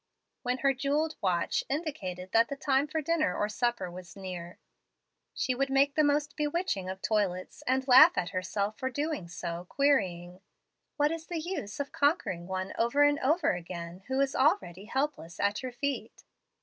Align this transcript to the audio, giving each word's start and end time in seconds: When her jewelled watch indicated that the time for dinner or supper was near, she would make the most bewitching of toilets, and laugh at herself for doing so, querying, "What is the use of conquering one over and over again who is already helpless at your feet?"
When 0.41 0.57
her 0.65 0.73
jewelled 0.73 1.15
watch 1.21 1.63
indicated 1.69 2.31
that 2.31 2.47
the 2.49 2.55
time 2.55 2.87
for 2.87 3.03
dinner 3.03 3.37
or 3.37 3.47
supper 3.47 3.91
was 3.91 4.15
near, 4.15 4.57
she 5.31 5.53
would 5.53 5.69
make 5.69 5.93
the 5.93 6.03
most 6.03 6.35
bewitching 6.35 6.89
of 6.89 7.03
toilets, 7.03 7.61
and 7.67 7.87
laugh 7.87 8.17
at 8.17 8.29
herself 8.29 8.79
for 8.79 8.89
doing 8.89 9.27
so, 9.27 9.65
querying, 9.69 10.41
"What 10.97 11.11
is 11.11 11.27
the 11.27 11.39
use 11.39 11.79
of 11.79 11.91
conquering 11.91 12.47
one 12.47 12.73
over 12.79 13.03
and 13.03 13.19
over 13.19 13.51
again 13.53 14.01
who 14.07 14.19
is 14.21 14.35
already 14.35 14.85
helpless 14.85 15.39
at 15.39 15.61
your 15.61 15.71
feet?" 15.71 16.23